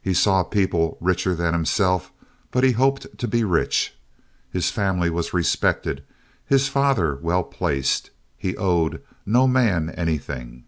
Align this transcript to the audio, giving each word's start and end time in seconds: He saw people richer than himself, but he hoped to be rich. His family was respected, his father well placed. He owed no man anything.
He 0.00 0.14
saw 0.14 0.44
people 0.44 0.96
richer 1.00 1.34
than 1.34 1.52
himself, 1.52 2.12
but 2.52 2.62
he 2.62 2.70
hoped 2.70 3.18
to 3.18 3.26
be 3.26 3.42
rich. 3.42 3.96
His 4.48 4.70
family 4.70 5.10
was 5.10 5.34
respected, 5.34 6.04
his 6.46 6.68
father 6.68 7.16
well 7.16 7.42
placed. 7.42 8.10
He 8.36 8.56
owed 8.56 9.02
no 9.26 9.48
man 9.48 9.90
anything. 9.90 10.66